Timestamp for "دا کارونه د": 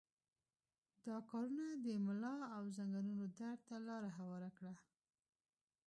1.07-1.87